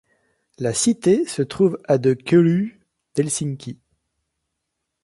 La 0.57 0.73
cité 0.73 1.27
se 1.27 1.43
trouve 1.43 1.79
à 1.87 1.99
de 1.99 2.15
Keuruu, 2.15 2.79
d'Helsinki. 3.13 3.79